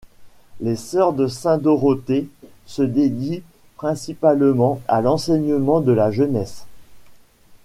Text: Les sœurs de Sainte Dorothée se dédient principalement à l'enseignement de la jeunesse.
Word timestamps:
Les 0.61 0.75
sœurs 0.77 1.13
de 1.13 1.27
Sainte 1.27 1.61
Dorothée 1.61 2.27
se 2.65 2.81
dédient 2.81 3.41
principalement 3.77 4.81
à 4.87 4.99
l'enseignement 4.99 5.79
de 5.79 5.91
la 5.91 6.09
jeunesse. 6.09 6.65